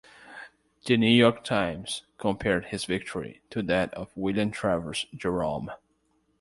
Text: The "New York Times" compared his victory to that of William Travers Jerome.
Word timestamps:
The 0.83 0.97
"New 0.97 1.07
York 1.11 1.43
Times" 1.43 2.05
compared 2.17 2.65
his 2.65 2.85
victory 2.85 3.43
to 3.51 3.61
that 3.61 3.93
of 3.93 4.09
William 4.17 4.49
Travers 4.49 5.05
Jerome. 5.15 5.69